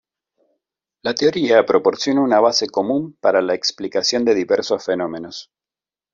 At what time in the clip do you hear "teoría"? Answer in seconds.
1.13-1.63